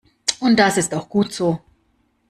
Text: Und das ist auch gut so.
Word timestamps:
Und 0.39 0.57
das 0.57 0.77
ist 0.77 0.95
auch 0.95 1.07
gut 1.09 1.31
so. 1.31 1.59